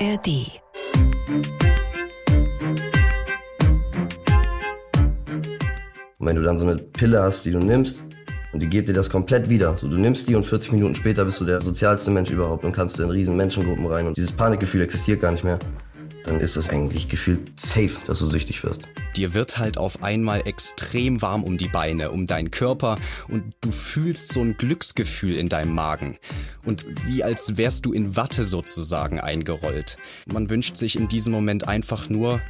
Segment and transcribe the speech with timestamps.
[0.00, 0.28] ARD.
[6.18, 8.04] Und wenn du dann so eine Pille hast, die du nimmst,
[8.52, 9.76] und die gibt dir das komplett wieder.
[9.76, 12.72] So, du nimmst die und 40 Minuten später bist du der sozialste Mensch überhaupt und
[12.72, 15.58] kannst in riesen Menschengruppen rein und dieses Panikgefühl existiert gar nicht mehr.
[16.28, 18.86] Dann ist das eigentlich gefühlt safe, dass du süchtig wirst.
[19.16, 23.70] Dir wird halt auf einmal extrem warm um die Beine, um deinen Körper und du
[23.70, 26.18] fühlst so ein Glücksgefühl in deinem Magen.
[26.66, 29.96] Und wie als wärst du in Watte sozusagen eingerollt.
[30.26, 32.42] Man wünscht sich in diesem Moment einfach nur,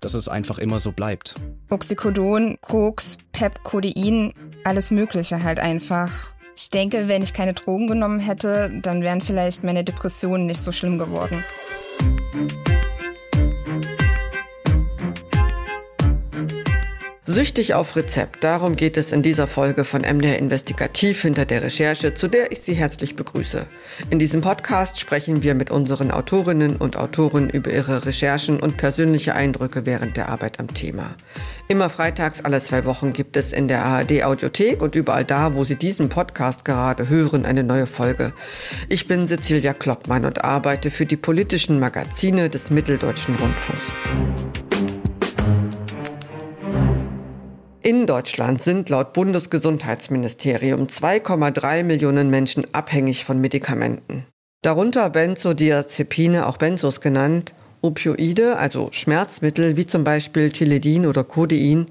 [0.00, 1.36] dass es einfach immer so bleibt.
[1.70, 6.34] Oxycodon, Koks, Pep, Codein, alles Mögliche halt einfach.
[6.54, 10.70] Ich denke, wenn ich keine Drogen genommen hätte, dann wären vielleicht meine Depressionen nicht so
[10.70, 11.42] schlimm geworden.
[17.32, 22.12] Süchtig auf Rezept, darum geht es in dieser Folge von MDR Investigativ hinter der Recherche,
[22.12, 23.64] zu der ich Sie herzlich begrüße.
[24.10, 29.34] In diesem Podcast sprechen wir mit unseren Autorinnen und Autoren über ihre Recherchen und persönliche
[29.34, 31.14] Eindrücke während der Arbeit am Thema.
[31.68, 35.64] Immer freitags alle zwei Wochen gibt es in der ARD Audiothek und überall da, wo
[35.64, 38.34] Sie diesen Podcast gerade hören, eine neue Folge.
[38.90, 44.71] Ich bin Cecilia Kloppmann und arbeite für die politischen Magazine des Mitteldeutschen Rundfunks.
[47.84, 54.24] In Deutschland sind laut Bundesgesundheitsministerium 2,3 Millionen Menschen abhängig von Medikamenten.
[54.62, 61.86] Darunter Benzodiazepine, auch Benzos genannt, Opioide, also Schmerzmittel wie zum Beispiel Tiledin oder Codein.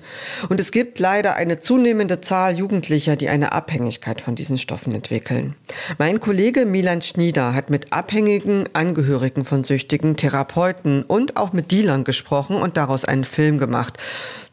[0.50, 5.56] Und es gibt leider eine zunehmende Zahl Jugendlicher, die eine Abhängigkeit von diesen Stoffen entwickeln.
[5.98, 12.04] Mein Kollege Milan Schnieder hat mit abhängigen Angehörigen von Süchtigen, Therapeuten und auch mit Dealern
[12.04, 13.98] gesprochen und daraus einen Film gemacht.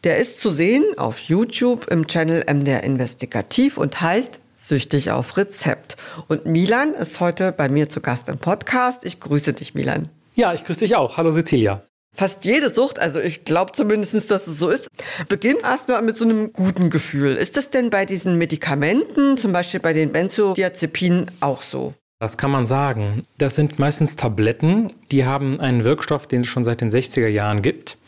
[0.05, 5.97] Der ist zu sehen auf YouTube im Channel MDR Investigativ und heißt Süchtig auf Rezept.
[6.27, 9.07] Und Milan ist heute bei mir zu Gast im Podcast.
[9.07, 10.11] Ich grüße dich, Milan.
[10.39, 11.17] Ja, ich grüße dich auch.
[11.17, 11.83] Hallo Cecilia.
[12.15, 14.89] Fast jede Sucht, also ich glaube zumindest, dass es so ist,
[15.29, 17.35] beginnt erstmal mit so einem guten Gefühl.
[17.35, 21.93] Ist das denn bei diesen Medikamenten, zum Beispiel bei den Benzodiazepinen, auch so?
[22.21, 23.25] Das kann man sagen.
[23.39, 27.61] Das sind meistens Tabletten, die haben einen Wirkstoff, den es schon seit den 60er Jahren
[27.61, 27.99] gibt.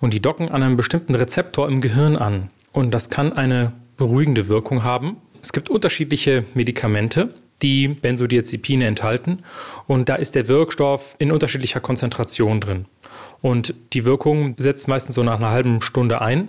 [0.00, 2.50] Und die docken an einem bestimmten Rezeptor im Gehirn an.
[2.72, 5.18] Und das kann eine beruhigende Wirkung haben.
[5.40, 9.42] Es gibt unterschiedliche Medikamente, die Benzodiazepine enthalten.
[9.86, 12.86] Und da ist der Wirkstoff in unterschiedlicher Konzentration drin.
[13.42, 16.48] Und die Wirkung setzt meistens so nach einer halben Stunde ein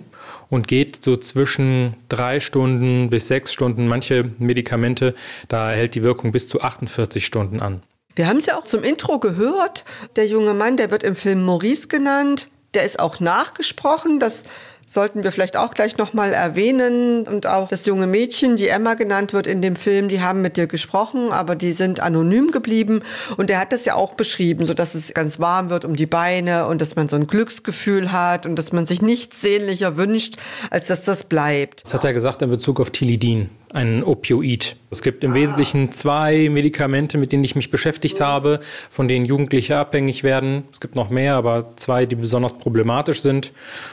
[0.50, 3.86] und geht so zwischen drei Stunden bis sechs Stunden.
[3.88, 5.14] Manche Medikamente,
[5.48, 7.82] da hält die Wirkung bis zu 48 Stunden an.
[8.16, 9.84] Wir haben es ja auch zum Intro gehört.
[10.16, 12.48] Der junge Mann, der wird im Film Maurice genannt.
[12.74, 14.18] Der ist auch nachgesprochen.
[14.18, 14.44] Das
[14.88, 17.26] sollten wir vielleicht auch gleich nochmal erwähnen.
[17.28, 20.56] Und auch das junge Mädchen, die Emma genannt wird in dem Film, die haben mit
[20.56, 23.02] dir gesprochen, aber die sind anonym geblieben.
[23.36, 26.06] Und er hat das ja auch beschrieben, so dass es ganz warm wird um die
[26.06, 30.36] Beine und dass man so ein Glücksgefühl hat und dass man sich nichts sehnlicher wünscht,
[30.70, 31.84] als dass das bleibt.
[31.84, 34.76] Das hat er gesagt in Bezug auf Tilidin ein Opioid.
[34.90, 39.76] Es gibt im Wesentlichen zwei Medikamente, mit denen ich mich beschäftigt habe, von denen Jugendliche
[39.76, 40.64] abhängig werden.
[40.72, 43.52] Es gibt noch mehr, aber zwei, die besonders problematisch sind.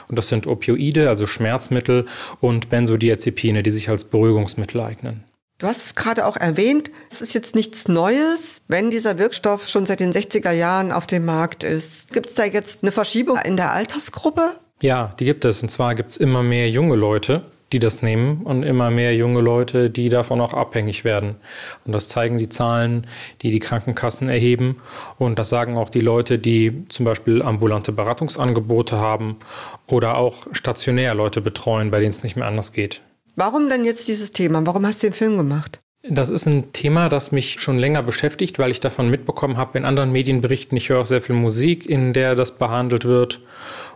[0.09, 2.05] Und das sind Opioide, also Schmerzmittel,
[2.41, 5.23] und Benzodiazepine, die sich als Beruhigungsmittel eignen.
[5.57, 9.85] Du hast es gerade auch erwähnt, es ist jetzt nichts Neues, wenn dieser Wirkstoff schon
[9.85, 12.11] seit den 60er Jahren auf dem Markt ist.
[12.11, 14.57] Gibt es da jetzt eine Verschiebung in der Altersgruppe?
[14.81, 15.63] Ja, die gibt es.
[15.63, 19.41] Und zwar gibt es immer mehr junge Leute, die das nehmen und immer mehr junge
[19.41, 21.35] Leute, die davon auch abhängig werden.
[21.85, 23.07] Und das zeigen die Zahlen,
[23.41, 24.81] die die Krankenkassen erheben.
[25.17, 29.37] Und das sagen auch die Leute, die zum Beispiel ambulante Beratungsangebote haben
[29.87, 33.01] oder auch stationär Leute betreuen, bei denen es nicht mehr anders geht.
[33.35, 34.65] Warum denn jetzt dieses Thema?
[34.65, 35.81] Warum hast du den Film gemacht?
[36.07, 39.85] Das ist ein Thema, das mich schon länger beschäftigt, weil ich davon mitbekommen habe in
[39.85, 40.77] anderen Medienberichten.
[40.77, 43.41] Ich höre auch sehr viel Musik, in der das behandelt wird.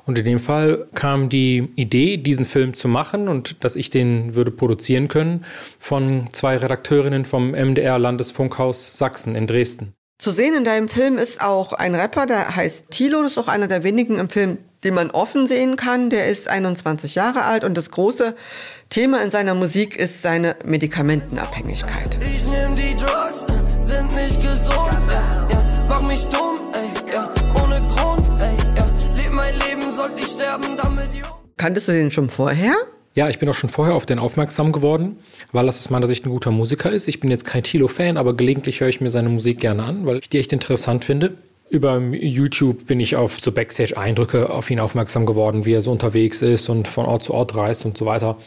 [0.06, 4.34] Und in dem Fall kam die Idee, diesen Film zu machen und dass ich den
[4.34, 5.46] würde produzieren können,
[5.78, 9.94] von zwei Redakteurinnen vom MDR Landesfunkhaus Sachsen in Dresden.
[10.18, 13.48] Zu sehen in deinem Film ist auch ein Rapper, der heißt Tilo, das ist auch
[13.48, 16.10] einer der wenigen im Film, den man offen sehen kann.
[16.10, 18.36] Der ist 21 Jahre alt und das große
[18.90, 22.18] Thema in seiner Musik ist seine Medikamentenabhängigkeit.
[22.22, 23.46] Ich nehm die Drugs,
[23.80, 27.31] sind nicht gesund, ja, mach mich dumm, ey, ja,
[27.64, 28.86] ohne Grund, ey, ja,
[29.16, 31.25] leb mein Leben, sollte ich sterben, damit jo.
[31.58, 32.74] Kanntest du den schon vorher?
[33.16, 35.18] Ja, ich bin auch schon vorher auf den aufmerksam geworden,
[35.52, 37.08] weil das aus meiner Sicht ein guter Musiker ist.
[37.08, 40.20] Ich bin jetzt kein Tilo-Fan, aber gelegentlich höre ich mir seine Musik gerne an, weil
[40.20, 41.34] ich die echt interessant finde.
[41.69, 46.42] Über YouTube bin ich auf so Backstage-Eindrücke auf ihn aufmerksam geworden, wie er so unterwegs
[46.42, 48.38] ist und von Ort zu Ort reist und so weiter.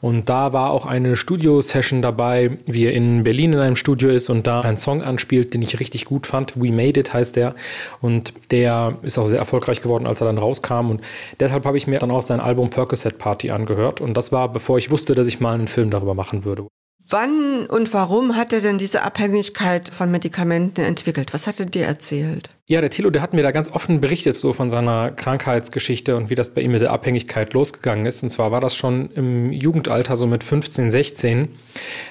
[0.00, 4.30] Und da war auch eine Studio-Session dabei, wie er in Berlin in einem Studio ist
[4.30, 6.56] und da einen Song anspielt, den ich richtig gut fand.
[6.56, 7.54] We Made It heißt der.
[8.00, 10.90] Und der ist auch sehr erfolgreich geworden, als er dann rauskam.
[10.90, 11.02] Und
[11.38, 14.00] deshalb habe ich mir dann auch sein Album Percocet Party angehört.
[14.00, 16.66] Und das war, bevor ich wusste, dass ich mal einen Film darüber machen würde.
[17.10, 21.34] Wann und warum hat er denn diese Abhängigkeit von Medikamenten entwickelt?
[21.34, 22.50] Was hat er dir erzählt?
[22.70, 26.30] Ja, der Thilo, der hat mir da ganz offen berichtet, so von seiner Krankheitsgeschichte und
[26.30, 28.22] wie das bei ihm mit der Abhängigkeit losgegangen ist.
[28.22, 31.48] Und zwar war das schon im Jugendalter, so mit 15, 16,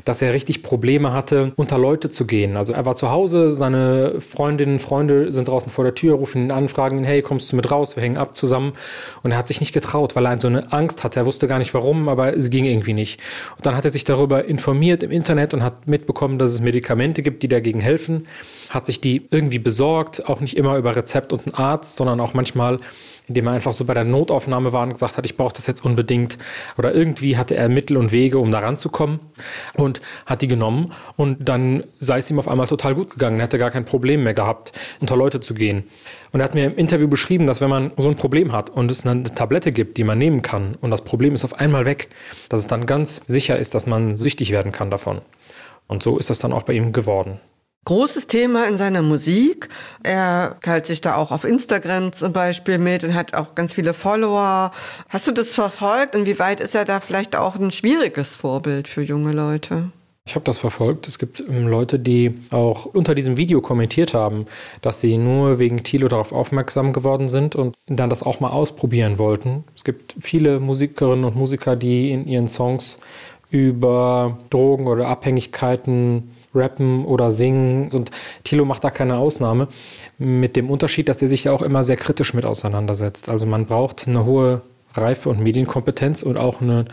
[0.04, 2.58] dass er richtig Probleme hatte, unter Leute zu gehen.
[2.58, 6.52] Also er war zu Hause, seine Freundinnen, Freunde sind draußen vor der Tür, rufen ihn
[6.52, 7.96] an, fragen ihn, hey, kommst du mit raus?
[7.96, 8.74] Wir hängen ab zusammen.
[9.24, 11.22] Und er hat sich nicht getraut, weil er so eine Angst hatte.
[11.22, 13.22] Er wusste gar nicht warum, aber es ging irgendwie nicht.
[13.56, 17.24] Und dann hat er sich darüber informiert im Internet und hat mitbekommen, dass es Medikamente
[17.24, 18.28] gibt, die dagegen helfen
[18.70, 22.36] hat sich die irgendwie besorgt, auch nicht immer über Rezept und einen Arzt, sondern auch
[22.36, 22.80] manchmal,
[23.28, 25.84] indem er einfach so bei der Notaufnahme war und gesagt hat, ich brauche das jetzt
[25.84, 26.38] unbedingt.
[26.78, 29.20] Oder irgendwie hatte er Mittel und Wege, um da ranzukommen
[29.76, 33.40] und hat die genommen und dann sei es ihm auf einmal total gut gegangen.
[33.40, 35.84] Er hätte gar kein Problem mehr gehabt, unter Leute zu gehen.
[36.32, 38.92] Und er hat mir im Interview beschrieben, dass wenn man so ein Problem hat und
[38.92, 42.10] es eine Tablette gibt, die man nehmen kann und das Problem ist auf einmal weg,
[42.50, 45.22] dass es dann ganz sicher ist, dass man süchtig werden kann davon.
[45.88, 47.40] Und so ist das dann auch bei ihm geworden
[47.90, 49.68] großes Thema in seiner Musik.
[50.04, 53.96] Er teilt sich da auch auf Instagram zum Beispiel mit und hat auch ganz viele
[53.96, 54.72] Follower.
[55.10, 56.14] Hast du das verfolgt?
[56.14, 59.90] Inwieweit ist er da vielleicht auch ein schwieriges Vorbild für junge Leute?
[60.28, 61.08] Ich habe das verfolgt.
[61.08, 64.46] Es gibt ähm, Leute, die auch unter diesem Video kommentiert haben,
[64.84, 69.18] dass sie nur wegen Thilo darauf aufmerksam geworden sind und dann das auch mal ausprobieren
[69.18, 69.64] wollten.
[69.76, 73.00] Es gibt viele Musikerinnen und Musiker, die in ihren Songs
[73.50, 77.90] über Drogen oder Abhängigkeiten rappen oder singen.
[77.92, 78.12] Und
[78.44, 79.68] Thilo macht da keine Ausnahme.
[80.18, 83.30] Mit dem Unterschied, dass er sich ja auch immer sehr kritisch mit auseinandersetzt.
[83.30, 84.62] Also man braucht eine hohe
[84.94, 86.86] Reife und Medienkompetenz und auch eine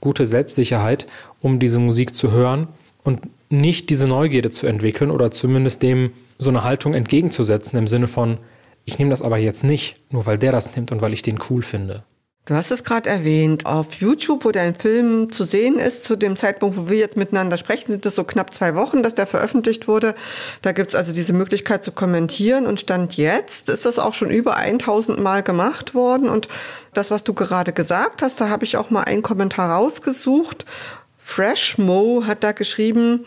[0.00, 1.06] gute Selbstsicherheit,
[1.40, 2.68] um diese Musik zu hören
[3.02, 8.08] und nicht diese Neugierde zu entwickeln oder zumindest dem so eine Haltung entgegenzusetzen im Sinne
[8.08, 8.38] von,
[8.84, 11.38] ich nehme das aber jetzt nicht, nur weil der das nimmt und weil ich den
[11.48, 12.02] cool finde.
[12.46, 16.36] Du hast es gerade erwähnt, auf YouTube, wo dein Film zu sehen ist, zu dem
[16.36, 19.88] Zeitpunkt, wo wir jetzt miteinander sprechen, sind es so knapp zwei Wochen, dass der veröffentlicht
[19.88, 20.14] wurde.
[20.60, 24.28] Da gibt es also diese Möglichkeit zu kommentieren und Stand jetzt ist das auch schon
[24.28, 26.28] über 1000 Mal gemacht worden.
[26.28, 26.48] Und
[26.92, 30.66] das, was du gerade gesagt hast, da habe ich auch mal einen Kommentar rausgesucht.
[31.18, 33.24] Fresh Mo hat da geschrieben,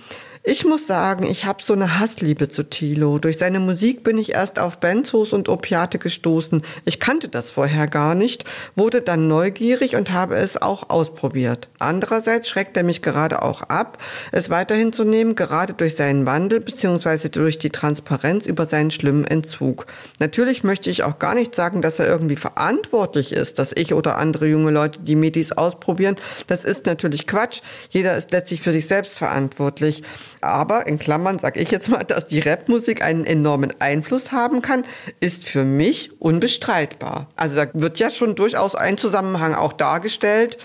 [0.49, 3.19] ich muss sagen, ich habe so eine Hassliebe zu Thilo.
[3.19, 6.61] Durch seine Musik bin ich erst auf Benzos und Opiate gestoßen.
[6.85, 11.67] Ich kannte das vorher gar nicht, wurde dann neugierig und habe es auch ausprobiert.
[11.79, 13.97] Andererseits schreckt er mich gerade auch ab,
[14.31, 17.27] es weiterhin zu nehmen, gerade durch seinen Wandel bzw.
[17.27, 19.85] durch die Transparenz über seinen schlimmen Entzug.
[20.19, 24.15] Natürlich möchte ich auch gar nicht sagen, dass er irgendwie verantwortlich ist, dass ich oder
[24.15, 26.15] andere junge Leute die Medis ausprobieren.
[26.47, 27.59] Das ist natürlich Quatsch.
[27.89, 30.03] Jeder ist letztlich für sich selbst verantwortlich.
[30.47, 34.83] Aber in Klammern sage ich jetzt mal, dass die Rapmusik einen enormen Einfluss haben kann,
[35.19, 37.29] ist für mich unbestreitbar.
[37.35, 40.57] Also da wird ja schon durchaus ein Zusammenhang auch dargestellt,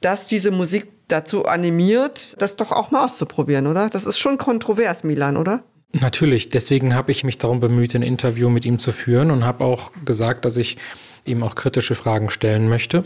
[0.00, 3.88] dass diese Musik dazu animiert, das doch auch mal auszuprobieren, oder?
[3.88, 5.64] Das ist schon kontrovers, Milan, oder?
[5.92, 9.64] Natürlich, deswegen habe ich mich darum bemüht, ein Interview mit ihm zu führen und habe
[9.64, 10.76] auch gesagt, dass ich
[11.24, 13.04] ihm auch kritische Fragen stellen möchte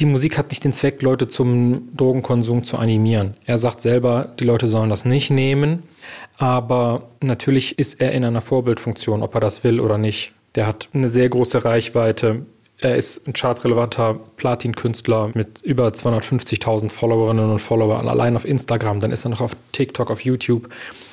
[0.00, 3.34] die Musik hat nicht den Zweck, Leute zum Drogenkonsum zu animieren.
[3.46, 5.84] Er sagt selber, die Leute sollen das nicht nehmen,
[6.36, 10.32] aber natürlich ist er in einer Vorbildfunktion, ob er das will oder nicht.
[10.54, 12.44] Der hat eine sehr große Reichweite.
[12.78, 19.00] Er ist ein chartrelevanter Platin-Künstler mit über 250.000 Followerinnen und Followern allein auf Instagram.
[19.00, 20.68] Dann ist er noch auf TikTok, auf YouTube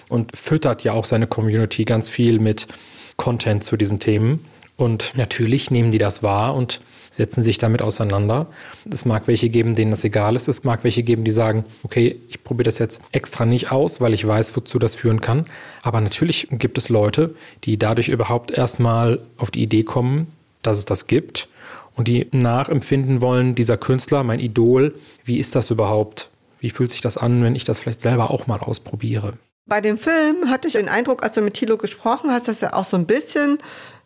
[0.09, 2.67] und füttert ja auch seine Community ganz viel mit
[3.15, 4.43] Content zu diesen Themen.
[4.75, 6.81] Und natürlich nehmen die das wahr und
[7.13, 8.47] setzen sich damit auseinander.
[8.89, 10.47] Es mag welche geben, denen das egal ist.
[10.47, 14.15] Es mag welche geben, die sagen, okay, ich probiere das jetzt extra nicht aus, weil
[14.15, 15.45] ich weiß, wozu das führen kann.
[15.83, 20.25] Aber natürlich gibt es Leute, die dadurch überhaupt erstmal auf die Idee kommen,
[20.63, 21.49] dass es das gibt
[21.95, 26.31] und die nachempfinden wollen, dieser Künstler, mein Idol, wie ist das überhaupt?
[26.59, 29.33] Wie fühlt sich das an, wenn ich das vielleicht selber auch mal ausprobiere?
[29.65, 32.75] Bei dem Film hatte ich den Eindruck, als du mit Thilo gesprochen hast, dass er
[32.75, 33.59] auch so ein bisschen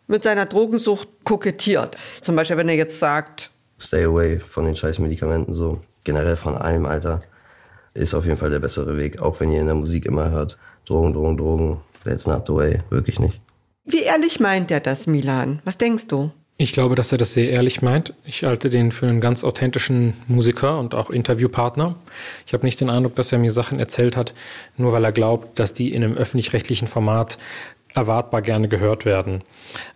[0.08, 1.96] mit seiner Drogensucht kokettiert.
[2.20, 3.50] Zum Beispiel, wenn er jetzt sagt,
[3.80, 7.22] Stay away von den scheiß Medikamenten, so generell von allem, Alter,
[7.94, 9.20] ist auf jeden Fall der bessere Weg.
[9.20, 12.80] Auch wenn ihr in der Musik immer hört, Drogen, Drogen, Drogen, that's not the way,
[12.90, 13.40] wirklich nicht.
[13.84, 15.60] Wie ehrlich meint er das, Milan?
[15.64, 16.32] Was denkst du?
[16.60, 18.14] Ich glaube, dass er das sehr ehrlich meint.
[18.24, 21.94] Ich halte den für einen ganz authentischen Musiker und auch Interviewpartner.
[22.46, 24.34] Ich habe nicht den Eindruck, dass er mir Sachen erzählt hat,
[24.76, 27.38] nur weil er glaubt, dass die in einem öffentlich-rechtlichen Format
[27.94, 29.42] erwartbar gerne gehört werden.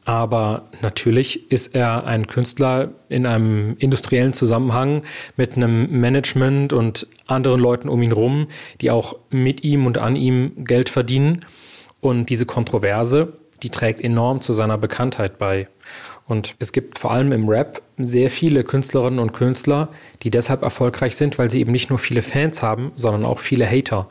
[0.04, 5.02] Aber natürlich ist er ein Künstler in einem industriellen Zusammenhang
[5.36, 8.48] mit einem Management und anderen Leuten um ihn rum,
[8.80, 11.40] die auch mit ihm und an ihm Geld verdienen.
[12.00, 15.68] Und diese Kontroverse, die trägt enorm zu seiner Bekanntheit bei.
[16.26, 19.88] Und es gibt vor allem im Rap sehr viele Künstlerinnen und Künstler,
[20.22, 23.66] die deshalb erfolgreich sind, weil sie eben nicht nur viele Fans haben, sondern auch viele
[23.68, 24.08] Hater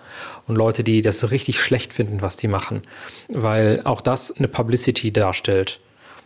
[0.48, 2.82] und Leute, die das richtig schlecht finden, was die machen,
[3.30, 5.80] weil auch das eine Publicity darstellt.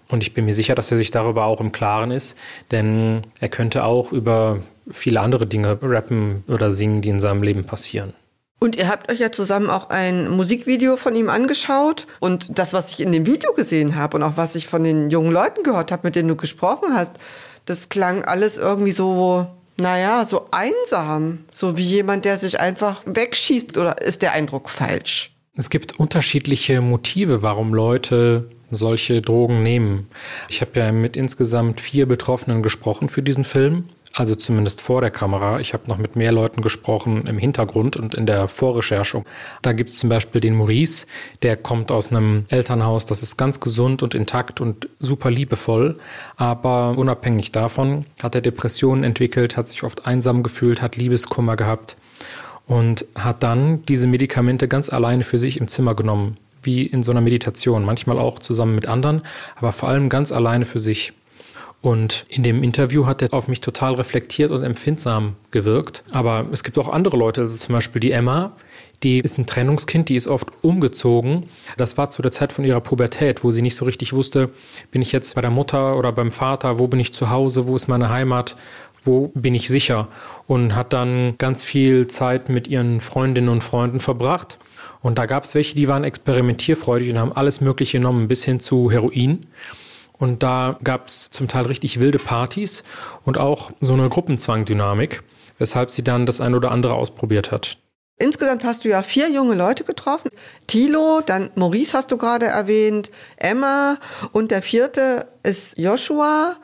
[0.08, 2.38] Und ich bin mir sicher, dass er sich darüber auch im Klaren ist,
[2.72, 4.60] denn er könnte auch über
[4.92, 8.14] viele andere Dinge rappen oder singen, die in seinem Leben passieren.
[8.60, 12.08] Und ihr habt euch ja zusammen auch ein Musikvideo von ihm angeschaut.
[12.20, 15.10] Und das, was ich in dem Video gesehen habe und auch was ich von den
[15.10, 17.14] jungen Leuten gehört habe, mit denen du gesprochen hast,
[17.66, 19.48] das klang alles irgendwie so,
[19.78, 21.46] naja, so einsam.
[21.52, 23.78] So wie jemand, der sich einfach wegschießt.
[23.78, 25.32] Oder ist der Eindruck falsch?
[25.58, 30.08] Es gibt unterschiedliche Motive, warum Leute solche Drogen nehmen.
[30.50, 33.86] Ich habe ja mit insgesamt vier Betroffenen gesprochen für diesen Film
[34.16, 35.60] also zumindest vor der Kamera.
[35.60, 39.24] Ich habe noch mit mehr Leuten gesprochen im Hintergrund und in der Vorrecherche.
[39.62, 41.06] Da gibt es zum Beispiel den Maurice,
[41.42, 45.98] der kommt aus einem Elternhaus, das ist ganz gesund und intakt und super liebevoll.
[46.38, 51.98] Aber unabhängig davon hat er Depressionen entwickelt, hat sich oft einsam gefühlt, hat Liebeskummer gehabt
[52.68, 57.12] und hat dann diese Medikamente ganz alleine für sich im Zimmer genommen, wie in so
[57.12, 59.24] einer Meditation, manchmal auch zusammen mit anderen,
[59.58, 61.12] aber vor allem ganz alleine für sich.
[61.82, 66.04] Und in dem Interview hat er auf mich total reflektiert und empfindsam gewirkt.
[66.12, 68.54] Aber es gibt auch andere Leute, also zum Beispiel die Emma,
[69.04, 71.44] die ist ein Trennungskind, die ist oft umgezogen.
[71.78, 74.50] Das war zu der Zeit von ihrer Pubertät, wo sie nicht so richtig wusste,
[74.92, 77.76] bin ich jetzt bei der Mutter oder beim Vater, wo bin ich zu Hause, wo
[77.76, 78.56] ist meine Heimat,
[79.04, 80.08] wo bin ich sicher.
[80.48, 84.58] Und hat dann ganz viel Zeit mit ihren Freundinnen und Freunden verbracht.
[85.02, 88.60] Und da gab es welche, die waren experimentierfreudig und haben alles Mögliche genommen, bis hin
[88.60, 89.46] zu Heroin.
[90.18, 92.84] Und da gab es zum Teil richtig wilde Partys
[93.24, 95.24] und auch so eine Gruppenzwangdynamik,
[95.58, 97.78] weshalb sie dann das ein oder andere ausprobiert hat.
[98.18, 100.32] Insgesamt hast du ja vier junge Leute getroffen.
[100.68, 103.98] Tilo, dann Maurice hast du gerade erwähnt, Emma
[104.32, 106.56] und der vierte ist Joshua.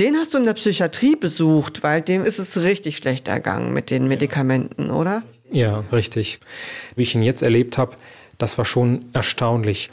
[0.00, 3.90] Den hast du in der Psychiatrie besucht, weil dem ist es richtig schlecht ergangen mit
[3.90, 5.22] den Medikamenten, oder?
[5.50, 6.40] Ja, richtig.
[6.96, 7.96] Wie ich ihn jetzt erlebt habe,
[8.38, 9.90] das war schon erstaunlich.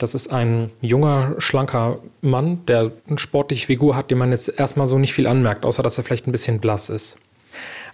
[0.00, 4.86] Das ist ein junger, schlanker Mann, der eine sportliche Figur hat, dem man jetzt erstmal
[4.86, 7.18] so nicht viel anmerkt, außer dass er vielleicht ein bisschen blass ist.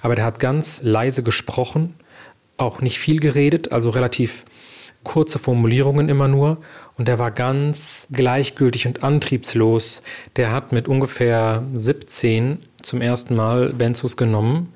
[0.01, 1.95] Aber der hat ganz leise gesprochen,
[2.59, 4.45] auch nicht viel geredet, also relativ
[5.03, 6.59] kurze Formulierungen immer nur.
[6.97, 10.01] Und der war ganz gleichgültig und antriebslos.
[10.37, 14.73] Der hat mit ungefähr 17 zum ersten Mal Benzos genommen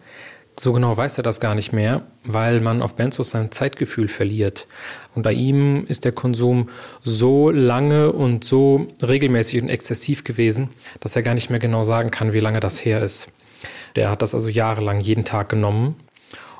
[0.60, 4.66] so genau weiß er das gar nicht mehr, weil man auf Benzos sein Zeitgefühl verliert.
[5.14, 6.68] Und bei ihm ist der Konsum
[7.02, 10.68] so lange und so regelmäßig und exzessiv gewesen,
[11.00, 13.32] dass er gar nicht mehr genau sagen kann, wie lange das her ist.
[13.96, 15.96] Der hat das also jahrelang jeden Tag genommen.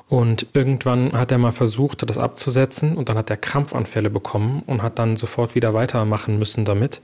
[0.09, 4.81] Und irgendwann hat er mal versucht, das abzusetzen und dann hat er Krampfanfälle bekommen und
[4.81, 7.01] hat dann sofort wieder weitermachen müssen damit.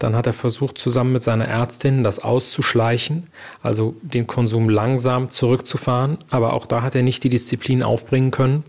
[0.00, 3.28] Dann hat er versucht, zusammen mit seiner Ärztin das auszuschleichen,
[3.62, 6.16] also den Konsum langsam zurückzufahren.
[6.30, 8.64] Aber auch da hat er nicht die Disziplin aufbringen können.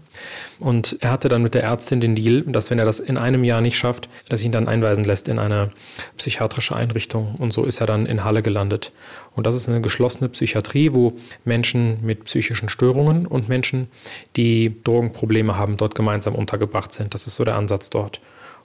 [0.59, 3.45] Und er hatte dann mit der Ärztin den Deal, dass wenn er das in einem
[3.45, 5.71] Jahr nicht schafft, dass ihn dann einweisen lässt in eine
[6.17, 7.35] psychiatrische Einrichtung.
[7.37, 8.91] Und so ist er dann in Halle gelandet.
[9.33, 11.13] Und das ist eine geschlossene Psychiatrie, wo
[11.45, 13.87] Menschen mit psychischen Störungen und Menschen,
[14.35, 17.13] die Drogenprobleme haben, dort gemeinsam untergebracht sind.
[17.13, 18.19] Das ist so der Ansatz dort.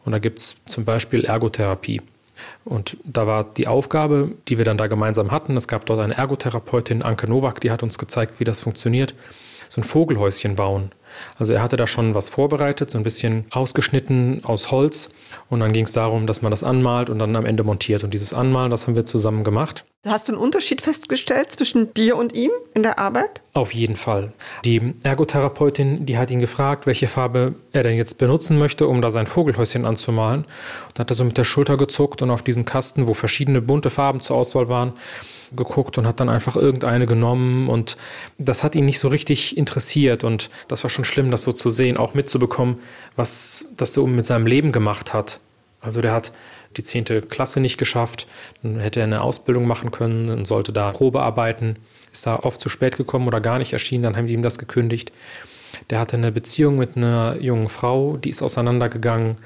[0.04, 2.02] Und da gibt es zum Beispiel Ergotherapie.
[2.64, 6.16] Und da war die Aufgabe, die wir dann da gemeinsam hatten, es gab dort eine
[6.16, 9.14] Ergotherapeutin, Anke Nowak, die hat uns gezeigt, wie das funktioniert,
[9.68, 10.92] so ein Vogelhäuschen bauen.
[11.38, 15.10] Also er hatte da schon was vorbereitet, so ein bisschen ausgeschnitten aus Holz.
[15.48, 18.04] Und dann ging es darum, dass man das anmalt und dann am Ende montiert.
[18.04, 19.84] Und dieses Anmalen, das haben wir zusammen gemacht.
[20.06, 23.40] Hast du einen Unterschied festgestellt zwischen dir und ihm in der Arbeit?
[23.54, 24.32] Auf jeden Fall.
[24.64, 29.10] Die Ergotherapeutin, die hat ihn gefragt, welche Farbe er denn jetzt benutzen möchte, um da
[29.10, 30.44] sein Vogelhäuschen anzumalen.
[30.88, 33.90] Und hat er so mit der Schulter gezuckt und auf diesen Kasten, wo verschiedene bunte
[33.90, 34.92] Farben zur Auswahl waren,
[35.54, 37.96] geguckt und hat dann einfach irgendeine genommen und
[38.38, 41.70] das hat ihn nicht so richtig interessiert und das war schon schlimm, das so zu
[41.70, 42.80] sehen, auch mitzubekommen,
[43.14, 45.38] was das so mit seinem Leben gemacht hat.
[45.80, 46.32] Also der hat
[46.76, 48.26] die zehnte Klasse nicht geschafft,
[48.62, 51.76] dann hätte er eine Ausbildung machen können und sollte da Probe arbeiten,
[52.12, 54.58] ist da oft zu spät gekommen oder gar nicht erschienen, dann haben die ihm das
[54.58, 55.12] gekündigt.
[55.90, 59.36] Der hatte eine Beziehung mit einer jungen Frau, die ist auseinandergegangen.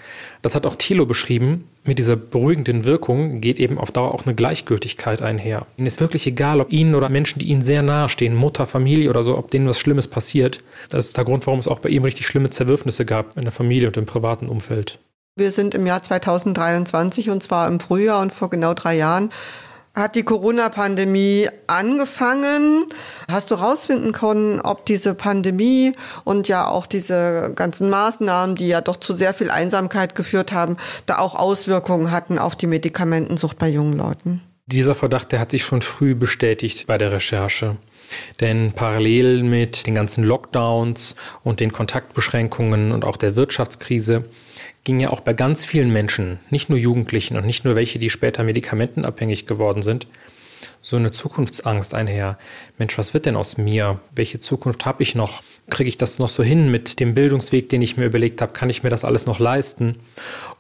[0.43, 1.65] Das hat auch Thilo beschrieben.
[1.85, 5.67] Mit dieser beruhigenden Wirkung geht eben auf Dauer auch eine Gleichgültigkeit einher.
[5.77, 9.11] Ihnen ist wirklich egal, ob Ihnen oder Menschen, die Ihnen sehr nahe stehen, Mutter, Familie
[9.11, 10.63] oder so, ob denen was Schlimmes passiert.
[10.89, 13.53] Das ist der Grund, warum es auch bei ihm richtig schlimme Zerwürfnisse gab in der
[13.53, 14.99] Familie und im privaten Umfeld.
[15.37, 19.31] Wir sind im Jahr 2023 und zwar im Frühjahr und vor genau drei Jahren
[19.95, 22.87] hat die Corona-Pandemie angefangen.
[23.31, 25.95] Hast du herausfinden können, ob diese Pandemie
[26.25, 30.77] und ja auch diese ganzen Maßnahmen, die ja doch zu sehr viel Einsamkeit geführt haben,
[31.07, 34.43] da auch Auswirkungen hatten auf die Medikamentensucht bei jungen Leuten?
[34.67, 37.77] Dieser Verdacht, der hat sich schon früh bestätigt bei der Recherche.
[38.41, 44.25] Denn parallel mit den ganzen Lockdowns und den Kontaktbeschränkungen und auch der Wirtschaftskrise
[44.85, 48.11] ging ja auch bei ganz vielen Menschen, nicht nur Jugendlichen und nicht nur welche, die
[48.11, 50.07] später medikamentenabhängig geworden sind,
[50.83, 52.39] so eine Zukunftsangst einher.
[52.79, 54.01] Mensch, was wird denn aus mir?
[54.15, 55.43] Welche Zukunft habe ich noch?
[55.69, 58.53] Kriege ich das noch so hin mit dem Bildungsweg, den ich mir überlegt habe?
[58.53, 59.97] Kann ich mir das alles noch leisten?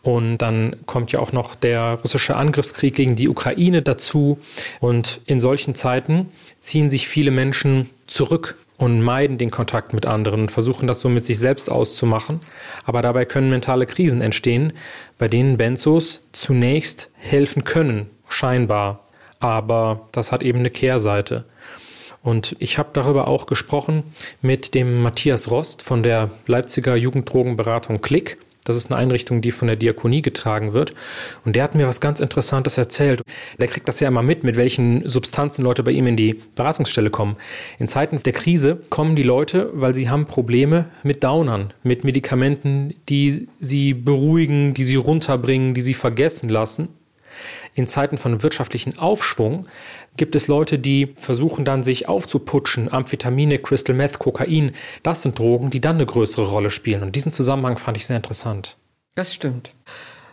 [0.03, 4.39] Und dann kommt ja auch noch der russische Angriffskrieg gegen die Ukraine dazu.
[4.81, 10.43] Und in solchen Zeiten ziehen sich viele Menschen zurück und meiden den Kontakt mit anderen
[10.43, 12.41] und versuchen das so mit sich selbst auszumachen.
[12.85, 14.73] Aber dabei können mentale Krisen entstehen,
[15.19, 19.07] bei denen Benzos zunächst helfen können, scheinbar.
[19.40, 21.44] Aber das hat eben eine Kehrseite.
[22.23, 24.02] Und ich habe darüber auch gesprochen
[24.42, 28.37] mit dem Matthias Rost von der Leipziger Jugenddrogenberatung Klick.
[28.64, 30.92] Das ist eine Einrichtung, die von der Diakonie getragen wird.
[31.47, 33.23] Und der hat mir was ganz Interessantes erzählt.
[33.59, 37.09] Der kriegt das ja immer mit, mit welchen Substanzen Leute bei ihm in die Beratungsstelle
[37.09, 37.37] kommen.
[37.78, 42.94] In Zeiten der Krise kommen die Leute, weil sie haben Probleme mit Downern, mit Medikamenten,
[43.09, 46.88] die sie beruhigen, die sie runterbringen, die sie vergessen lassen
[47.75, 49.66] in Zeiten von wirtschaftlichen Aufschwung
[50.16, 52.92] gibt es Leute, die versuchen dann sich aufzuputschen.
[52.92, 57.02] Amphetamine, Crystal Meth, Kokain, das sind Drogen, die dann eine größere Rolle spielen.
[57.02, 58.76] Und diesen Zusammenhang fand ich sehr interessant.
[59.14, 59.73] Das stimmt.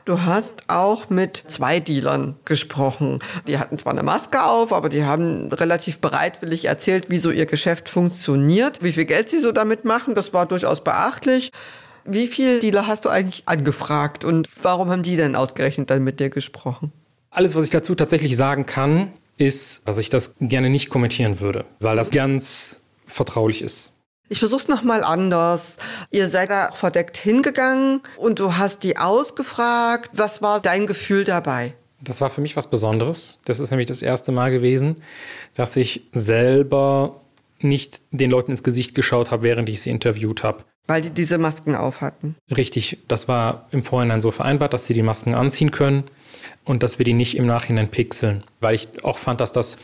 [0.08, 3.20] Du hast auch mit zwei Dealern gesprochen.
[3.46, 7.46] Die hatten zwar eine Maske auf, aber die haben relativ bereitwillig erzählt, wie so ihr
[7.46, 10.16] Geschäft funktioniert, wie viel Geld sie so damit machen.
[10.16, 11.52] Das war durchaus beachtlich.
[12.08, 16.22] Wie viele Dealer hast du eigentlich angefragt und warum haben die denn ausgerechnet dann mit
[16.22, 16.94] dir gesprochen?
[17.30, 21.66] Alles, was ich dazu tatsächlich sagen kann, ist, dass ich das gerne nicht kommentieren würde,
[21.82, 23.92] weil das ganz vertraulich ist.
[24.30, 25.78] Ich versuch's nochmal anders.
[26.10, 30.12] Ihr seid da verdeckt hingegangen und du hast die ausgefragt.
[30.14, 31.74] Was war dein Gefühl dabei?
[32.02, 33.38] Das war für mich was Besonderes.
[33.46, 34.96] Das ist nämlich das erste Mal gewesen,
[35.56, 37.22] dass ich selber
[37.60, 40.64] nicht den Leuten ins Gesicht geschaut habe, während ich sie interviewt habe.
[40.88, 42.36] Weil die diese Masken auf hatten.
[42.56, 46.06] Richtig, das war im Vorhinein so vereinbart, dass sie die Masken anziehen können
[46.64, 48.44] und dass wir die nicht im Nachhinein pixeln.
[48.62, 49.78] Weil ich auch fand, dass das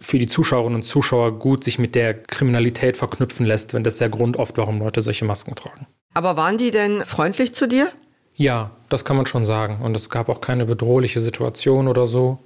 [0.00, 4.08] für die Zuschauerinnen und Zuschauer gut sich mit der Kriminalität verknüpfen lässt, wenn das der
[4.08, 5.86] Grund oft, warum Leute solche Masken tragen.
[6.14, 7.92] Aber waren die denn freundlich zu dir?
[8.34, 9.80] Ja, das kann man schon sagen.
[9.82, 12.38] Und es gab auch keine bedrohliche Situation oder so.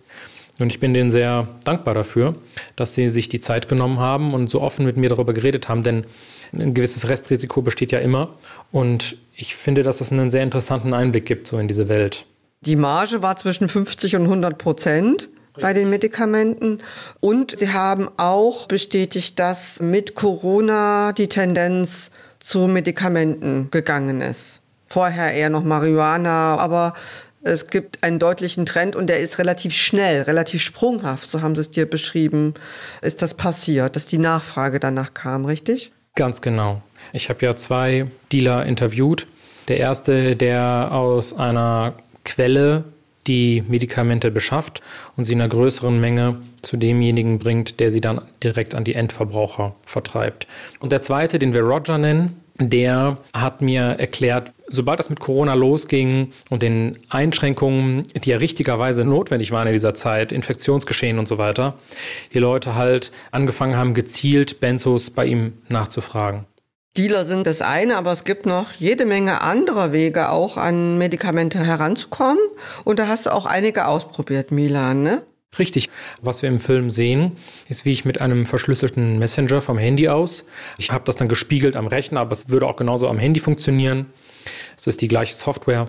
[0.58, 2.34] Und ich bin denen sehr dankbar dafür,
[2.76, 5.82] dass sie sich die Zeit genommen haben und so offen mit mir darüber geredet haben,
[5.82, 6.04] denn
[6.52, 8.34] ein gewisses Restrisiko besteht ja immer.
[8.70, 12.26] Und ich finde, dass es einen sehr interessanten Einblick gibt, so in diese Welt.
[12.60, 15.28] Die Marge war zwischen 50 und 100 Prozent
[15.60, 16.78] bei den Medikamenten.
[17.20, 24.60] Und sie haben auch bestätigt, dass mit Corona die Tendenz zu Medikamenten gegangen ist.
[24.86, 26.94] Vorher eher noch Marihuana, aber
[27.44, 31.60] es gibt einen deutlichen Trend und der ist relativ schnell, relativ sprunghaft, so haben sie
[31.60, 32.54] es dir beschrieben,
[33.02, 35.92] ist das passiert, dass die Nachfrage danach kam, richtig?
[36.16, 36.82] Ganz genau.
[37.12, 39.26] Ich habe ja zwei Dealer interviewt.
[39.68, 42.84] Der erste, der aus einer Quelle
[43.26, 44.82] die Medikamente beschafft
[45.16, 48.94] und sie in einer größeren Menge zu demjenigen bringt, der sie dann direkt an die
[48.94, 50.46] Endverbraucher vertreibt.
[50.80, 55.54] Und der zweite, den wir Roger nennen, der hat mir erklärt, sobald das mit Corona
[55.54, 61.38] losging und den Einschränkungen, die ja richtigerweise notwendig waren in dieser Zeit, Infektionsgeschehen und so
[61.38, 61.74] weiter,
[62.32, 66.46] die Leute halt angefangen haben, gezielt Benzos bei ihm nachzufragen.
[66.96, 71.58] Dealer sind das eine, aber es gibt noch jede Menge anderer Wege, auch an Medikamente
[71.58, 72.38] heranzukommen.
[72.84, 75.22] Und da hast du auch einige ausprobiert, Milan, ne?
[75.58, 75.90] Richtig.
[76.22, 77.32] Was wir im Film sehen,
[77.68, 80.44] ist, wie ich mit einem verschlüsselten Messenger vom Handy aus.
[80.78, 84.06] Ich habe das dann gespiegelt am Rechner, aber es würde auch genauso am Handy funktionieren.
[84.76, 85.88] Es ist die gleiche Software.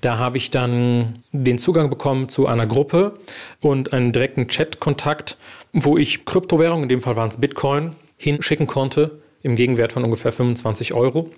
[0.00, 3.18] Da habe ich dann den Zugang bekommen zu einer Gruppe
[3.60, 5.36] und einen direkten Chat-Kontakt,
[5.72, 10.32] wo ich Kryptowährungen, in dem Fall waren es Bitcoin, hinschicken konnte im Gegenwert von ungefähr
[10.32, 11.30] 25 Euro.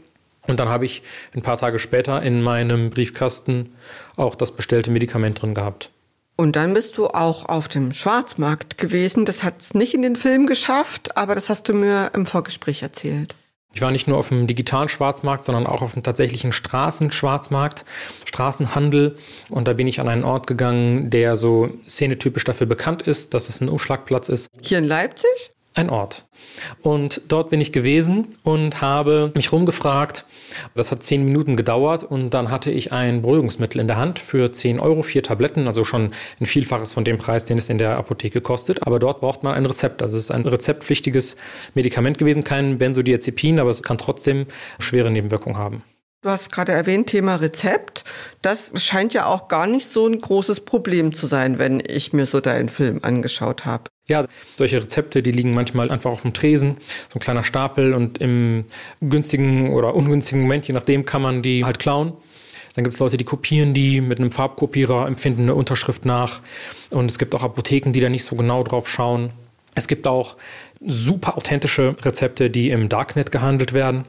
[0.46, 1.02] Und dann habe ich
[1.34, 3.74] ein paar Tage später in meinem Briefkasten
[4.16, 5.90] auch das bestellte Medikament drin gehabt.
[6.34, 9.24] Und dann bist du auch auf dem Schwarzmarkt gewesen.
[9.24, 12.82] Das hat es nicht in den Film geschafft, aber das hast du mir im Vorgespräch
[12.82, 13.36] erzählt.
[13.74, 17.84] Ich war nicht nur auf dem digitalen Schwarzmarkt, sondern auch auf dem tatsächlichen Straßenschwarzmarkt,
[18.24, 19.16] Straßenhandel.
[19.48, 23.48] Und da bin ich an einen Ort gegangen, der so szenetypisch dafür bekannt ist, dass
[23.48, 24.48] es ein Umschlagplatz ist.
[24.60, 25.52] Hier in Leipzig?
[25.74, 26.26] Ein Ort.
[26.82, 30.24] Und dort bin ich gewesen und habe mich rumgefragt.
[30.74, 34.50] Das hat zehn Minuten gedauert und dann hatte ich ein Beruhigungsmittel in der Hand für
[34.50, 37.96] 10 Euro, vier Tabletten, also schon ein Vielfaches von dem Preis, den es in der
[37.96, 38.86] Apotheke kostet.
[38.86, 40.02] Aber dort braucht man ein Rezept.
[40.02, 41.36] Also es ist ein rezeptpflichtiges
[41.74, 44.46] Medikament gewesen, kein Benzodiazepin, aber es kann trotzdem
[44.78, 45.82] schwere Nebenwirkungen haben.
[46.22, 48.04] Du hast gerade erwähnt, Thema Rezept.
[48.42, 52.26] Das scheint ja auch gar nicht so ein großes Problem zu sein, wenn ich mir
[52.26, 53.84] so deinen Film angeschaut habe.
[54.06, 56.76] Ja, solche Rezepte, die liegen manchmal einfach auf dem Tresen,
[57.12, 58.66] so ein kleiner Stapel und im
[59.00, 62.12] günstigen oder ungünstigen Moment, je nachdem, kann man die halt klauen.
[62.76, 66.40] Dann gibt es Leute, die kopieren die mit einem Farbkopierer, empfinden eine Unterschrift nach.
[66.90, 69.32] Und es gibt auch Apotheken, die da nicht so genau drauf schauen.
[69.74, 70.36] Es gibt auch
[70.86, 74.04] super authentische Rezepte, die im Darknet gehandelt werden.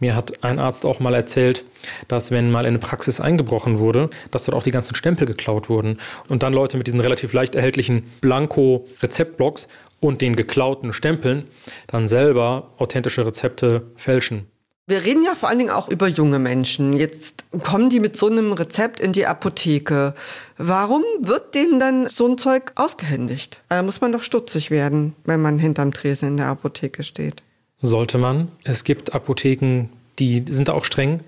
[0.00, 1.64] Mir hat ein Arzt auch mal erzählt,
[2.06, 5.68] dass wenn mal in eine Praxis eingebrochen wurde, dass dort auch die ganzen Stempel geklaut
[5.68, 9.66] wurden und dann Leute mit diesen relativ leicht erhältlichen Blanko-Rezeptblocks
[10.00, 11.44] und den geklauten Stempeln
[11.88, 14.46] dann selber authentische Rezepte fälschen.
[14.86, 16.94] Wir reden ja vor allen Dingen auch über junge Menschen.
[16.94, 20.14] Jetzt kommen die mit so einem Rezept in die Apotheke.
[20.56, 23.60] Warum wird denen dann so ein Zeug ausgehändigt?
[23.68, 27.42] Da muss man doch stutzig werden, wenn man hinterm Tresen in der Apotheke steht.
[27.80, 28.48] Sollte man.
[28.64, 29.88] Es gibt Apotheken,
[30.18, 31.20] die sind da auch streng,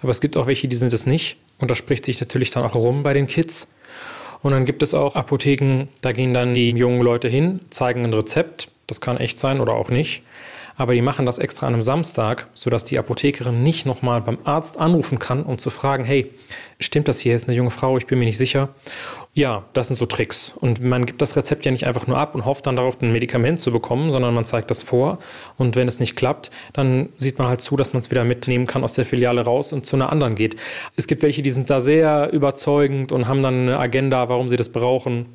[0.00, 1.36] aber es gibt auch welche, die sind es nicht.
[1.58, 3.68] Und das spricht sich natürlich dann auch rum bei den Kids.
[4.42, 8.14] Und dann gibt es auch Apotheken, da gehen dann die jungen Leute hin, zeigen ein
[8.14, 8.70] Rezept.
[8.86, 10.22] Das kann echt sein oder auch nicht
[10.78, 14.78] aber die machen das extra an einem Samstag, sodass die Apothekerin nicht nochmal beim Arzt
[14.78, 16.30] anrufen kann, um zu fragen, hey,
[16.78, 18.68] stimmt das hier, ist eine junge Frau, ich bin mir nicht sicher.
[19.34, 20.52] Ja, das sind so Tricks.
[20.56, 23.12] Und man gibt das Rezept ja nicht einfach nur ab und hofft dann darauf, ein
[23.12, 25.18] Medikament zu bekommen, sondern man zeigt das vor.
[25.56, 28.66] Und wenn es nicht klappt, dann sieht man halt zu, dass man es wieder mitnehmen
[28.66, 30.54] kann aus der Filiale raus und zu einer anderen geht.
[30.94, 34.56] Es gibt welche, die sind da sehr überzeugend und haben dann eine Agenda, warum sie
[34.56, 35.26] das brauchen.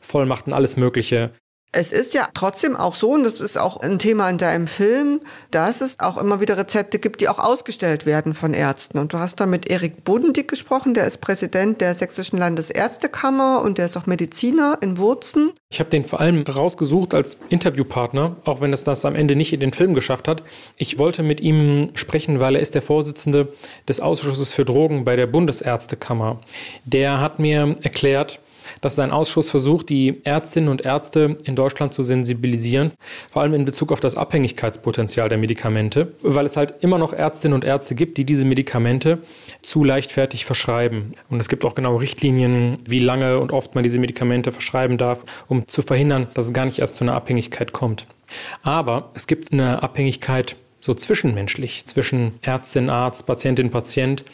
[0.00, 1.30] Vollmachten, alles Mögliche.
[1.72, 5.20] Es ist ja trotzdem auch so, und das ist auch ein Thema in deinem Film,
[5.52, 8.98] dass es auch immer wieder Rezepte gibt, die auch ausgestellt werden von Ärzten.
[8.98, 13.78] Und du hast da mit Erik Bodendick gesprochen, der ist Präsident der Sächsischen Landesärztekammer und
[13.78, 15.52] der ist auch Mediziner in Wurzen.
[15.70, 19.52] Ich habe den vor allem rausgesucht als Interviewpartner, auch wenn es das am Ende nicht
[19.52, 20.42] in den Film geschafft hat.
[20.76, 23.52] Ich wollte mit ihm sprechen, weil er ist der Vorsitzende
[23.88, 26.40] des Ausschusses für Drogen bei der Bundesärztekammer.
[26.84, 28.40] Der hat mir erklärt,
[28.80, 32.92] dass sein Ausschuss versucht, die Ärztinnen und Ärzte in Deutschland zu sensibilisieren,
[33.30, 37.54] vor allem in Bezug auf das Abhängigkeitspotenzial der Medikamente, weil es halt immer noch Ärztinnen
[37.54, 39.18] und Ärzte gibt, die diese Medikamente
[39.62, 41.12] zu leichtfertig verschreiben.
[41.28, 45.24] Und es gibt auch genau Richtlinien, wie lange und oft man diese Medikamente verschreiben darf,
[45.48, 48.06] um zu verhindern, dass es gar nicht erst zu einer Abhängigkeit kommt.
[48.62, 54.24] Aber es gibt eine Abhängigkeit so zwischenmenschlich, zwischen Ärztin, Arzt, Patientin, Patient.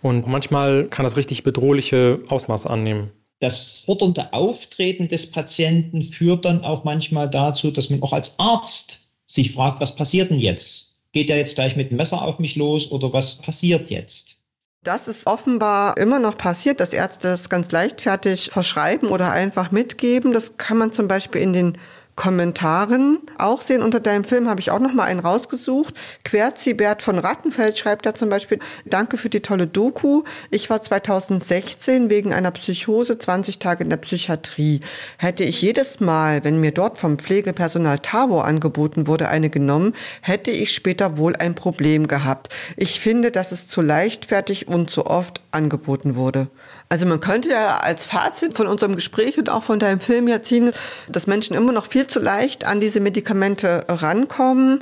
[0.00, 3.10] Und manchmal kann das richtig bedrohliche Ausmaße annehmen.
[3.40, 9.00] Das fordernde Auftreten des Patienten führt dann auch manchmal dazu, dass man auch als Arzt
[9.26, 10.98] sich fragt, was passiert denn jetzt?
[11.12, 14.36] Geht er jetzt gleich mit dem Messer auf mich los oder was passiert jetzt?
[14.84, 20.32] Das ist offenbar immer noch passiert, dass Ärzte das ganz leichtfertig verschreiben oder einfach mitgeben.
[20.32, 21.78] Das kann man zum Beispiel in den
[22.18, 23.80] Kommentaren auch sehen.
[23.80, 25.94] Unter deinem Film habe ich auch noch mal einen rausgesucht.
[26.24, 30.24] Querzi Bert von Rattenfeld schreibt da zum Beispiel, danke für die tolle Doku.
[30.50, 34.80] Ich war 2016 wegen einer Psychose 20 Tage in der Psychiatrie.
[35.16, 40.50] Hätte ich jedes Mal, wenn mir dort vom Pflegepersonal Tavo angeboten wurde, eine genommen, hätte
[40.50, 42.48] ich später wohl ein Problem gehabt.
[42.76, 46.48] Ich finde, dass es zu leichtfertig und zu oft angeboten wurde.
[46.90, 50.40] Also man könnte ja als Fazit von unserem Gespräch und auch von deinem Film ja
[50.40, 50.72] ziehen,
[51.08, 54.80] dass Menschen immer noch viel zu leicht an diese Medikamente rankommen.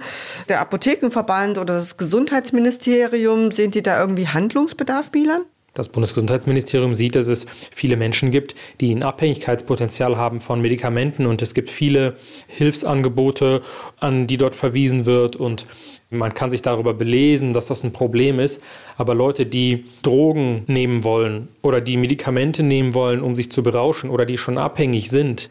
[0.48, 5.42] Der Apothekenverband oder das Gesundheitsministerium, sehen die da irgendwie Handlungsbedarf, Milan?
[5.74, 11.42] Das Bundesgesundheitsministerium sieht, dass es viele Menschen gibt, die ein Abhängigkeitspotenzial haben von Medikamenten und
[11.42, 12.16] es gibt viele
[12.46, 13.60] Hilfsangebote,
[14.00, 15.66] an die dort verwiesen wird und
[16.10, 18.62] man kann sich darüber belesen, dass das ein Problem ist,
[18.96, 24.10] aber Leute, die Drogen nehmen wollen oder die Medikamente nehmen wollen, um sich zu berauschen
[24.10, 25.50] oder die schon abhängig sind,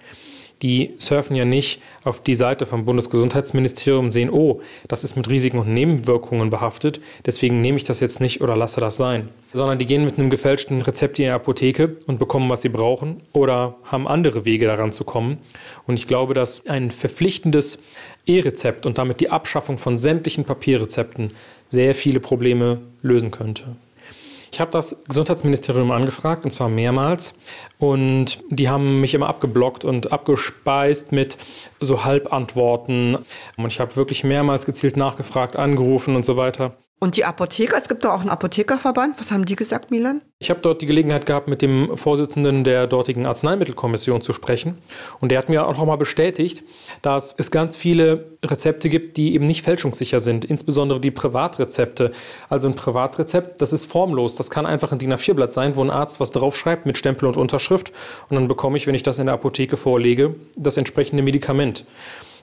[0.65, 5.29] die surfen ja nicht auf die Seite vom Bundesgesundheitsministerium und sehen, oh, das ist mit
[5.29, 9.29] Risiken und Nebenwirkungen behaftet, deswegen nehme ich das jetzt nicht oder lasse das sein.
[9.53, 13.17] Sondern die gehen mit einem gefälschten Rezept in die Apotheke und bekommen, was sie brauchen
[13.31, 15.37] oder haben andere Wege daran zu kommen.
[15.85, 17.83] Und ich glaube, dass ein verpflichtendes
[18.25, 21.29] E-Rezept und damit die Abschaffung von sämtlichen Papierrezepten
[21.69, 23.75] sehr viele Probleme lösen könnte.
[24.55, 27.35] Ich habe das Gesundheitsministerium angefragt, und zwar mehrmals.
[27.77, 31.37] Und die haben mich immer abgeblockt und abgespeist mit
[31.81, 33.17] so Halbantworten.
[33.57, 36.77] Und ich habe wirklich mehrmals gezielt nachgefragt, angerufen und so weiter.
[36.97, 39.19] Und die Apotheker, es gibt doch auch einen Apothekerverband.
[39.19, 40.21] Was haben die gesagt, Milan?
[40.39, 44.77] Ich habe dort die Gelegenheit gehabt, mit dem Vorsitzenden der dortigen Arzneimittelkommission zu sprechen.
[45.19, 46.63] Und der hat mir auch nochmal bestätigt,
[47.01, 50.45] dass es ganz viele Rezepte gibt, die eben nicht fälschungssicher sind.
[50.45, 52.11] Insbesondere die Privatrezepte.
[52.47, 54.37] Also ein Privatrezept, das ist formlos.
[54.37, 57.27] Das kann einfach ein DIN A4-Blatt sein, wo ein Arzt was drauf schreibt mit Stempel
[57.27, 57.91] und Unterschrift.
[58.29, 61.83] Und dann bekomme ich, wenn ich das in der Apotheke vorlege, das entsprechende Medikament.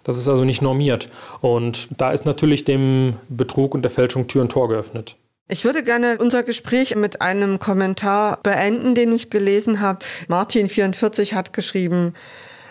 [0.05, 1.09] Das ist also nicht normiert.
[1.41, 5.17] Und da ist natürlich dem Betrug und der Fälschung Tür und Tor geöffnet.
[5.49, 9.99] Ich würde gerne unser Gespräch mit einem Kommentar beenden, den ich gelesen habe.
[10.29, 12.15] Martin44 hat geschrieben,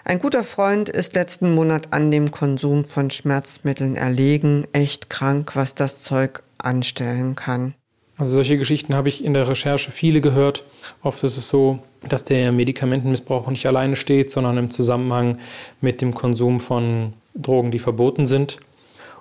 [0.04, 4.66] ein guter Freund ist letzten Monat an dem Konsum von Schmerzmitteln erlegen.
[4.74, 7.76] Echt krank, was das Zeug anstellen kann.
[8.18, 10.64] Also solche Geschichten habe ich in der Recherche viele gehört.
[11.02, 15.40] Oft ist es so, dass der Medikamentenmissbrauch nicht alleine steht, sondern im Zusammenhang
[15.82, 18.60] mit dem Konsum von Drogen, die verboten sind.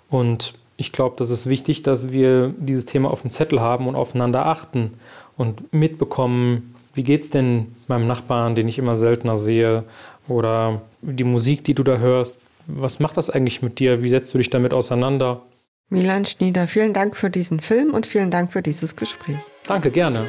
[0.08, 3.94] Und ich glaube, das ist wichtig, dass wir dieses Thema auf dem Zettel haben und
[3.94, 4.92] aufeinander achten
[5.36, 9.84] und mitbekommen, wie geht es denn meinem Nachbarn, den ich immer seltener sehe,
[10.28, 14.02] oder die Musik, die du da hörst, was macht das eigentlich mit dir?
[14.02, 15.42] Wie setzt du dich damit auseinander?
[15.88, 19.38] Milan Schnieder, vielen Dank für diesen Film und vielen Dank für dieses Gespräch.
[19.66, 20.26] Danke, gerne.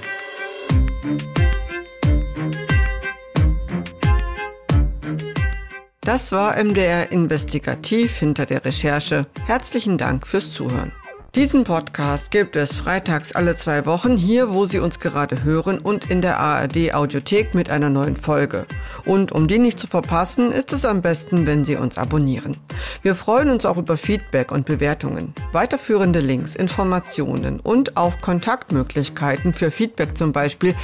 [6.03, 9.27] Das war MDR Investigativ hinter der Recherche.
[9.45, 10.91] Herzlichen Dank fürs Zuhören.
[11.33, 16.11] Diesen Podcast gibt es freitags alle zwei Wochen hier, wo Sie uns gerade hören und
[16.11, 18.65] in der ARD Audiothek mit einer neuen Folge.
[19.05, 22.57] Und um die nicht zu verpassen, ist es am besten, wenn Sie uns abonnieren.
[23.01, 25.33] Wir freuen uns auch über Feedback und Bewertungen.
[25.53, 30.75] Weiterführende Links, Informationen und auch Kontaktmöglichkeiten für Feedback zum Beispiel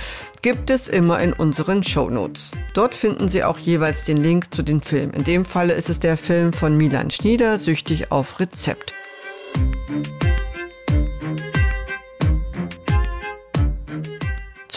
[0.41, 2.51] gibt es immer in unseren Show Notes.
[2.73, 5.11] Dort finden Sie auch jeweils den Link zu den Filmen.
[5.11, 8.93] In dem Falle ist es der Film von Milan Schnieder, Süchtig auf Rezept.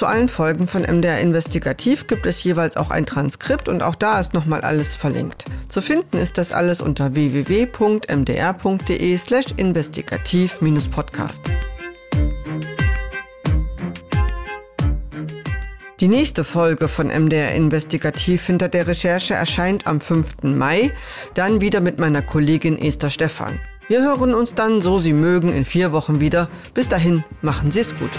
[0.00, 4.18] Zu allen Folgen von MDR Investigativ gibt es jeweils auch ein Transkript und auch da
[4.18, 5.44] ist nochmal alles verlinkt.
[5.68, 8.08] Zu finden ist das alles unter www.mdr.de
[9.18, 11.42] slash investigativ-podcast.
[16.00, 20.44] Die nächste Folge von MDR Investigativ hinter der Recherche erscheint am 5.
[20.44, 20.92] Mai,
[21.34, 23.60] dann wieder mit meiner Kollegin Esther Stephan.
[23.88, 26.48] Wir hören uns dann, so Sie mögen, in vier Wochen wieder.
[26.72, 28.12] Bis dahin, machen Sie es gut.